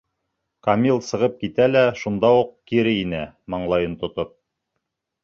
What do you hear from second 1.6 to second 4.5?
лә шунда уҡ кире инә, маңлайын тотоп.